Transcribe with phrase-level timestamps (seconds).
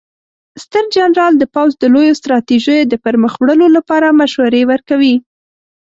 [0.63, 5.15] ستر جنرال د پوځ د لویو ستراتیژیو د پرمخ وړلو لپاره مشورې ورکوي.